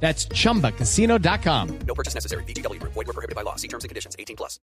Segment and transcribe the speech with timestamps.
[0.00, 1.78] That's chumbacasino.com.
[1.86, 2.44] No purchase necessary.
[2.44, 2.80] BGW.
[2.82, 3.56] Void were prohibited by law.
[3.56, 4.14] See terms and conditions.
[4.18, 4.60] 18 plus.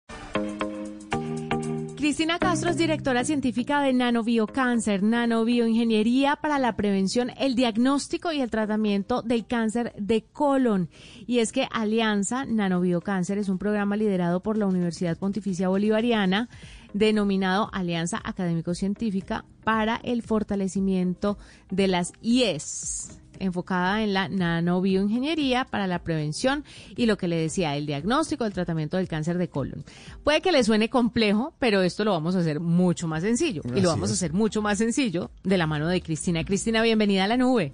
[2.02, 8.50] Cristina Castro es directora científica de Nanobiocáncer, Nanobioingeniería para la prevención, el diagnóstico y el
[8.50, 10.90] tratamiento del cáncer de colon.
[11.28, 16.48] Y es que Alianza Nanobiocáncer es un programa liderado por la Universidad Pontificia Bolivariana
[16.92, 21.38] denominado Alianza Académico Científica para el fortalecimiento
[21.70, 26.64] de las IES enfocada en la nanobioingeniería para la prevención
[26.96, 29.84] y lo que le decía, el diagnóstico, el tratamiento del cáncer de colon.
[30.24, 33.62] Puede que le suene complejo, pero esto lo vamos a hacer mucho más sencillo.
[33.74, 36.44] y lo vamos a hacer mucho más sencillo de la mano de Cristina.
[36.44, 37.72] Cristina, bienvenida a la nube.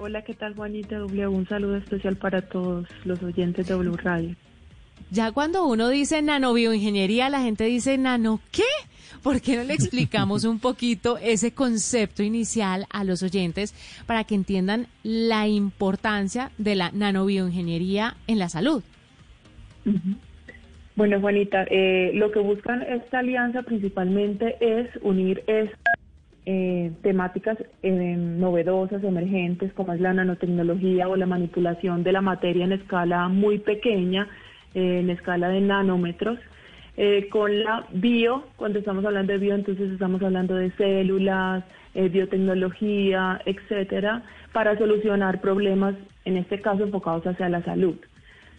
[0.00, 1.26] Hola, ¿qué tal Juanita W?
[1.28, 4.36] Un saludo especial para todos los oyentes de W Radio.
[5.10, 8.62] Ya cuando uno dice nanobioingeniería, la gente dice nano qué?
[9.22, 13.72] ¿Por qué no le explicamos un poquito ese concepto inicial a los oyentes
[14.06, 18.82] para que entiendan la importancia de la nanobioingeniería en la salud?
[20.96, 25.94] Bueno, Juanita, eh, lo que buscan esta alianza principalmente es unir estas
[26.44, 32.64] eh, temáticas eh, novedosas, emergentes, como es la nanotecnología o la manipulación de la materia
[32.64, 34.28] en escala muy pequeña,
[34.74, 36.38] en escala de nanómetros,
[36.96, 42.08] eh, con la bio, cuando estamos hablando de bio, entonces estamos hablando de células, eh,
[42.08, 47.96] biotecnología, etcétera, para solucionar problemas, en este caso enfocados hacia la salud.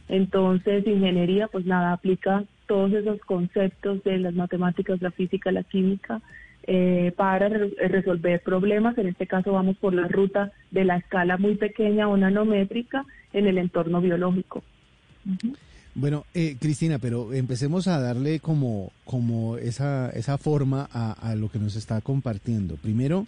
[0.09, 6.21] Entonces, ingeniería, pues nada, aplica todos esos conceptos de las matemáticas, la física, la química,
[6.65, 8.97] eh, para resolver problemas.
[8.97, 13.47] En este caso vamos por la ruta de la escala muy pequeña o nanométrica en
[13.47, 14.63] el entorno biológico.
[15.95, 21.59] Bueno, eh, Cristina, pero empecemos a darle como, como esa, esa forma a, lo que
[21.59, 22.77] nos está compartiendo.
[22.77, 23.27] Primero,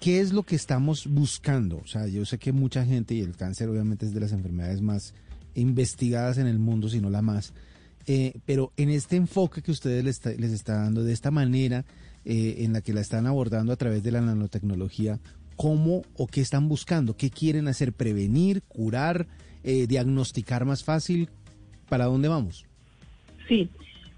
[0.00, 1.82] ¿qué es lo que estamos buscando?
[1.84, 4.80] O sea, yo sé que mucha gente, y el cáncer obviamente es de las enfermedades
[4.80, 5.12] más
[5.54, 7.52] investigadas en el mundo, si no la más,
[8.06, 11.84] eh, pero en este enfoque que ustedes les está, les está dando, de esta manera
[12.24, 15.20] eh, en la que la están abordando a través de la nanotecnología,
[15.56, 17.16] ¿cómo o qué están buscando?
[17.16, 17.92] ¿Qué quieren hacer?
[17.92, 19.26] ¿Prevenir, curar,
[19.62, 21.28] eh, diagnosticar más fácil?
[21.88, 22.66] ¿Para dónde vamos?
[23.48, 23.68] Sí,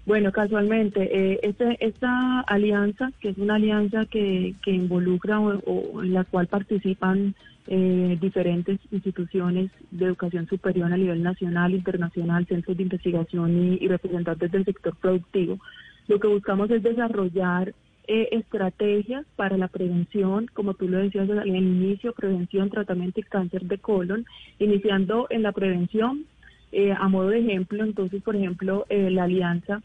[0.05, 6.13] bueno, casualmente, eh, este, esta alianza, que es una alianza que, que involucra o, en
[6.13, 7.35] la cual participan
[7.67, 13.87] eh, diferentes instituciones de educación superior a nivel nacional, internacional, centros de investigación y, y
[13.87, 15.59] representantes del sector productivo,
[16.07, 17.75] lo que buscamos es desarrollar
[18.07, 23.65] eh, estrategias para la prevención, como tú lo decías al inicio, prevención, tratamiento y cáncer
[23.65, 24.25] de colon,
[24.57, 26.25] iniciando en la prevención
[26.71, 29.81] eh, a modo de ejemplo, entonces, por ejemplo, eh, la alianza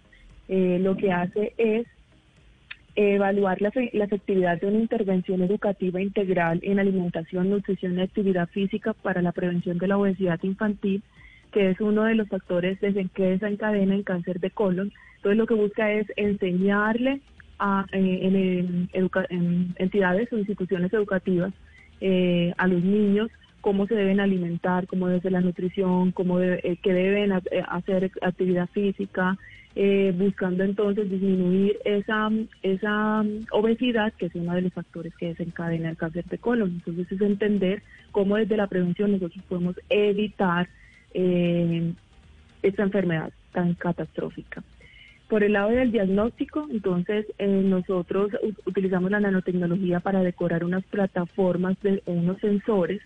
[0.48, 1.86] eh, lo que hace es
[2.96, 8.92] evaluar la, la, efectividad de una intervención educativa integral en alimentación, nutrición y actividad física
[8.92, 11.02] para la prevención de la obesidad infantil,
[11.50, 14.92] que es uno de los factores desde que desencadena el cáncer de colon.
[15.16, 17.20] Entonces, lo que busca es enseñarle
[17.58, 21.52] a, en, en, en, entidades o instituciones educativas
[22.58, 23.30] a los niños
[23.64, 27.62] cómo se deben alimentar, cómo debe ser la nutrición, cómo debe, eh, que deben eh,
[27.66, 29.38] hacer actividad física,
[29.74, 32.30] eh, buscando entonces disminuir esa,
[32.62, 36.72] esa obesidad, que es uno de los factores que desencadena el cáncer de colon.
[36.72, 37.82] Entonces es entender
[38.12, 40.68] cómo desde la prevención nosotros podemos evitar
[41.14, 41.90] eh,
[42.62, 44.62] esta enfermedad tan catastrófica.
[45.26, 48.30] Por el lado del diagnóstico, entonces eh, nosotros
[48.66, 53.00] utilizamos la nanotecnología para decorar unas plataformas de unos sensores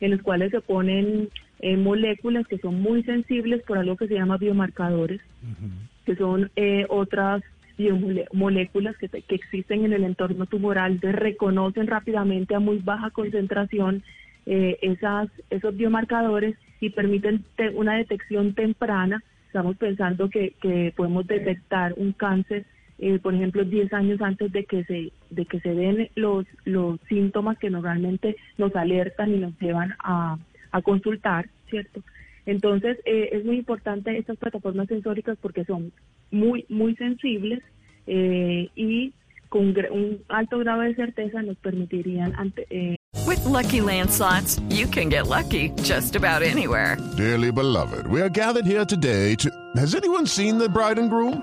[0.00, 1.28] en los cuales se ponen
[1.60, 6.04] eh, moléculas que son muy sensibles por algo que se llama biomarcadores, uh -huh.
[6.04, 7.42] que son eh, otras
[7.76, 14.02] biomoléculas que, que, existen en el entorno tumoral, que reconocen rápidamente a muy baja concentración
[14.46, 19.22] eh, esas, esos biomarcadores y permiten una detección temprana.
[19.46, 22.66] Estamos pensando que, que podemos detectar un cáncer
[22.98, 27.00] eh, por ejemplo, 10 años antes de que se de que se den los los
[27.08, 30.38] síntomas que normalmente nos alertan y nos llevan a,
[30.70, 32.02] a consultar, ¿cierto?
[32.46, 35.92] Entonces, eh, es muy importante estas plataformas sensóricas porque son
[36.30, 37.62] muy muy sensibles
[38.06, 39.12] eh, y
[39.48, 45.08] con un alto grado de certeza nos permitirían ante, With Lucky Land slots, you can
[45.08, 46.96] get lucky just about anywhere.
[47.16, 49.50] Dearly beloved, we are gathered here today to.
[49.76, 51.42] Has anyone seen the bride and groom?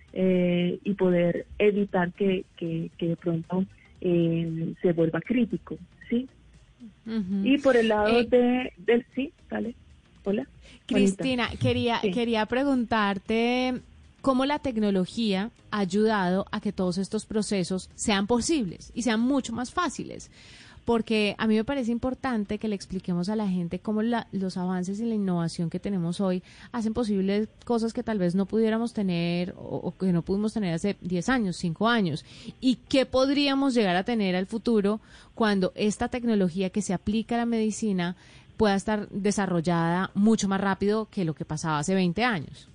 [0.13, 3.65] eh, y poder evitar que, que, que de pronto
[4.01, 5.77] eh, se vuelva crítico,
[6.09, 6.27] ¿sí?
[7.43, 9.05] Y por el lado Eh, de, del...
[9.15, 9.75] Sí, dale.
[10.23, 10.47] Hola.
[10.85, 12.11] Cristina, quería, Sí.
[12.11, 13.81] quería preguntarte
[14.21, 19.53] cómo la tecnología ha ayudado a que todos estos procesos sean posibles y sean mucho
[19.53, 20.29] más fáciles.
[20.85, 24.57] Porque a mí me parece importante que le expliquemos a la gente cómo la- los
[24.57, 26.41] avances y la innovación que tenemos hoy
[26.71, 30.97] hacen posibles cosas que tal vez no pudiéramos tener o, que no pudimos tener hace
[31.01, 32.25] 10 años, 5 años.
[32.59, 34.99] Y qué podríamos llegar a tener al futuro
[35.35, 38.15] cuando esta tecnología que se aplica a la medicina
[38.57, 42.67] pueda estar desarrollada mucho más rápido que lo que pasaba hace 20 años.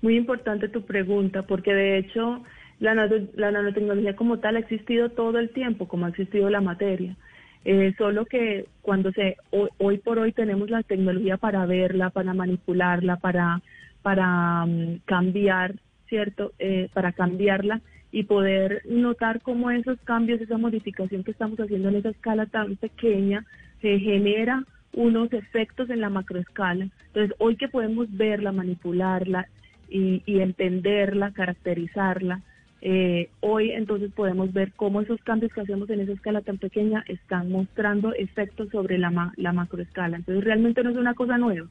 [0.00, 2.42] Muy importante tu pregunta, porque de hecho
[2.82, 2.94] la,
[3.36, 7.16] la nanotecnología como tal ha existido todo el tiempo, como ha existido la materia.
[7.64, 12.34] Eh, solo que cuando se hoy, hoy por hoy tenemos la tecnología para verla, para
[12.34, 13.62] manipularla, para
[14.02, 15.74] para mm, cambiar,
[16.08, 17.80] cierto, Eh, para cambiarla
[18.10, 22.76] y poder notar cómo esos cambios, esa modificación que estamos haciendo en esa escala tan
[22.76, 23.44] pequeña
[23.80, 26.88] se genera unos efectos en la macroescala.
[27.06, 29.46] Entonces, hoy que podemos verla, manipularla
[29.88, 32.40] y, y entenderla, caracterizarla,
[32.82, 37.04] eh, hoy entonces podemos ver cómo esos cambios que hacemos en esa escala tan pequeña
[37.08, 40.16] están mostrando efectos sobre la, ma- la macroescala.
[40.18, 41.68] Entonces, realmente no es una cosa nueva.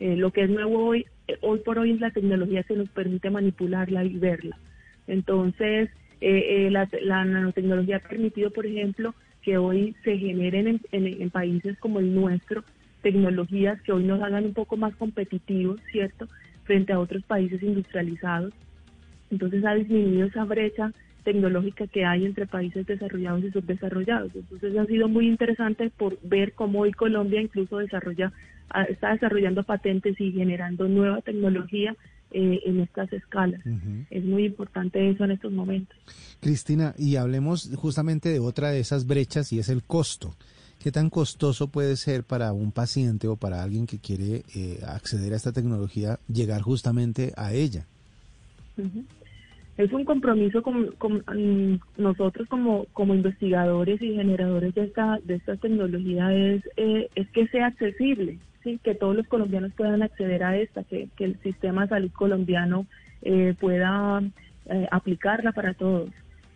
[0.00, 2.90] Eh, lo que es nuevo hoy, eh, hoy por hoy es la tecnología que nos
[2.90, 4.56] permite manipularla y verla.
[5.06, 5.90] Entonces,
[6.20, 11.30] eh, la, la nanotecnología ha permitido, por ejemplo, que hoy se generen en, en- en
[11.30, 12.64] países como el nuestro
[13.02, 16.28] tecnologías que hoy nos hagan un poco más competitivos, ¿cierto?,
[16.64, 18.52] frente a otros países industrializados.
[19.30, 20.92] Entonces ha disminuido esa brecha
[21.24, 24.34] tecnológica que hay entre países desarrollados y subdesarrollados.
[24.34, 28.32] Entonces ha sido muy interesante por ver cómo hoy Colombia incluso desarrolla,
[28.70, 31.94] ah, está desarrollando patentes y generando nueva tecnología
[32.32, 33.60] eh, en estas escalas.
[34.10, 35.96] Es muy importante eso en estos momentos.
[36.40, 40.36] Cristina, y hablemos justamente de otra de esas brechas y es el costo.
[40.78, 45.34] ¿Qué tan costoso puede ser para un paciente o para alguien que quiere eh, acceder
[45.34, 47.84] a esta tecnología llegar justamente a ella?
[48.78, 49.04] Ujú.
[49.80, 55.56] Es un compromiso con, mm, nosotros como, como investigadores y generadores de esta, de esta
[55.56, 58.78] tecnología es, eh, que sea accesible, ¿sí?
[58.84, 62.84] que todos los colombianos puedan acceder a esta, que, que el sistema de salud colombiano
[63.22, 64.22] eh, pueda
[64.66, 66.10] eh, aplicarla para todos.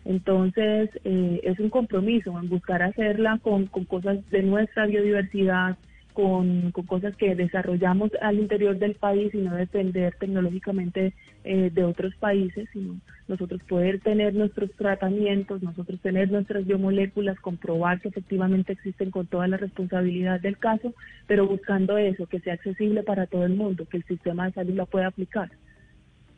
[0.05, 5.77] Entonces, eh, es un compromiso en buscar hacerla con, con cosas de nuestra biodiversidad,
[6.15, 11.13] con, con cosas que desarrollamos al interior del país y no depender tecnológicamente
[11.43, 12.95] eh, de otros países, sino
[13.27, 19.47] nosotros poder tener nuestros tratamientos, nosotros tener nuestras biomoléculas, comprobar que efectivamente existen con toda
[19.47, 20.93] la responsabilidad del caso,
[21.27, 24.73] pero buscando eso, que sea accesible para todo el mundo, que el sistema de salud
[24.73, 25.51] la pueda aplicar,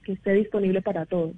[0.03, 1.35] que esté disponible para todos.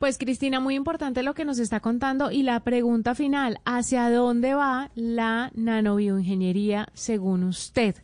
[0.00, 4.54] Pues Cristina, muy importante lo que nos está contando y la pregunta final, ¿hacia dónde
[4.54, 7.96] va la nanobioingeniería según usted?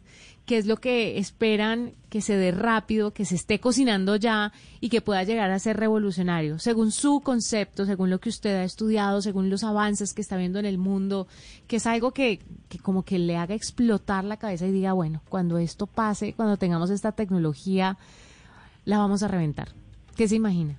[0.45, 4.91] ¿Qué es lo que esperan que se dé rápido, que se esté cocinando ya y
[4.91, 6.59] que pueda llegar a ser revolucionario?
[6.59, 10.59] Según su concepto, según lo que usted ha estudiado, según los avances que está viendo
[10.59, 11.29] en el mundo,
[11.67, 15.23] que es algo que, que como que le haga explotar la cabeza y diga, bueno,
[15.31, 17.97] cuando esto pase, cuando tengamos esta tecnología,
[18.85, 19.71] la vamos a reventar.
[20.15, 20.79] ¿Qué se imagina?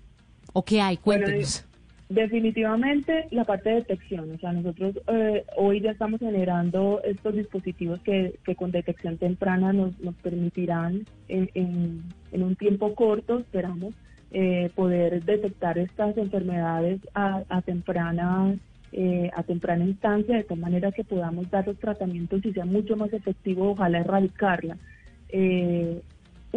[0.57, 0.97] ¿O qué hay?
[1.05, 1.63] Bueno, Cuéntenos.
[2.09, 7.99] Definitivamente la parte de detección, o sea, nosotros eh, hoy ya estamos generando estos dispositivos
[8.01, 13.93] que, que con detección temprana nos, nos permitirán en, en- en un tiempo corto, esperamos,
[14.31, 18.55] eh, poder detectar estas enfermedades a, a temprana
[18.93, 22.95] eh, a temprana instancia, de tal manera que podamos dar los tratamientos y sea mucho
[22.95, 24.75] más efectivo, ojalá erradicarla.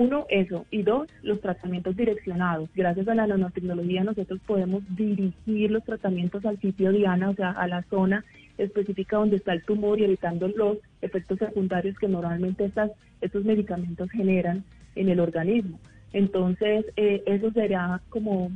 [0.01, 0.65] Uno, eso.
[0.71, 2.71] Y dos, los tratamientos direccionados.
[2.75, 7.69] Gracias a la nanotecnología nosotros podemos dirigir los tratamientos al sitio diana, o sea, a
[7.69, 8.25] la zona
[8.57, 14.11] específica donde está el tumor y evitando los efectos secundarios que normalmente estas, estos medicamentos
[14.11, 14.65] generan
[14.95, 15.79] en el organismo.
[16.15, 18.51] Entonces, eh, eso será como,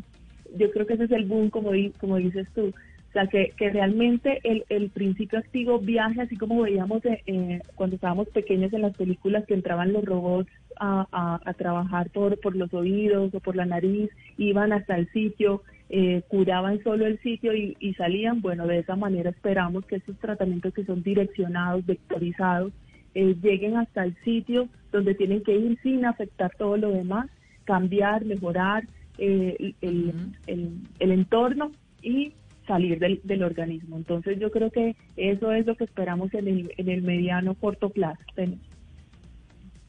[0.56, 2.72] yo creo que ese es el boom, como, como dices tú.
[3.12, 7.96] sea, que, que realmente el, el principio activo viaje, así como veíamos eh, eh, cuando
[7.96, 12.54] estábamos pequeños en las películas que entraban los robots a, a, a trabajar por, por
[12.56, 17.54] los oídos o por la nariz, iban hasta el sitio, eh, curaban solo el sitio
[17.54, 18.40] y, y salían.
[18.40, 22.72] Bueno, de esa manera esperamos que estos tratamientos que son direccionados, vectorizados,
[23.14, 27.30] eh, lleguen hasta el sitio donde tienen que ir sin afectar todo lo demás,
[27.64, 28.84] cambiar, mejorar
[29.18, 31.70] eh, el, el, el entorno
[32.02, 32.32] y
[32.66, 33.96] salir del, del organismo.
[33.96, 37.90] Entonces yo creo que eso es lo que esperamos en el, en el mediano corto
[37.90, 38.22] plazo.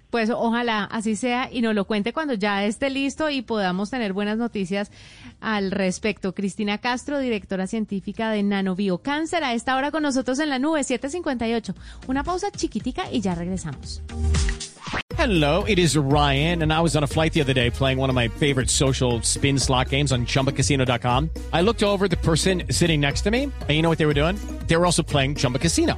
[0.09, 4.13] Pues ojalá así sea y nos lo cuente cuando ya esté listo y podamos tener
[4.13, 4.91] buenas noticias
[5.41, 6.33] al respecto.
[6.33, 11.74] Cristina Castro, directora científica de Nanobiocáncer, a esta hora con nosotros en la nube 758.
[12.07, 14.01] Una pausa chiquitica y ya regresamos.
[15.17, 18.09] Hello, it is Ryan, and I was on a flight the other day playing one
[18.09, 21.29] of my favorite social spin slot games on chumbacasino.com.
[21.53, 24.13] I looked over the person sitting next to me, and you know what they were
[24.13, 24.35] doing?
[24.67, 25.97] They were also playing Chumba Casino.